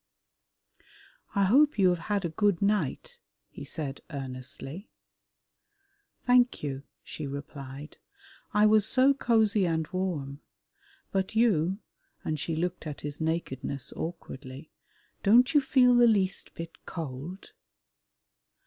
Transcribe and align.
"I 1.35 1.43
hope 1.43 1.77
you 1.77 1.89
have 1.89 1.99
had 2.09 2.25
a 2.25 2.29
good 2.29 2.59
night," 2.59 3.19
he 3.51 3.63
said 3.63 4.01
earnestly. 4.09 4.89
"Thank 6.25 6.63
you," 6.63 6.81
she 7.03 7.27
replied, 7.27 7.99
"I 8.51 8.65
was 8.65 8.87
so 8.87 9.13
cosy 9.13 9.67
and 9.67 9.87
warm. 9.89 10.41
But 11.11 11.35
you" 11.35 11.81
and 12.25 12.39
she 12.39 12.55
looked 12.55 12.87
at 12.87 13.01
his 13.01 13.21
nakedness 13.21 13.93
awkwardly 13.95 14.71
"don't 15.21 15.53
you 15.53 15.61
feel 15.61 15.93
the 15.93 16.07
least 16.07 16.55
bit 16.55 16.83
cold?" 16.87 17.51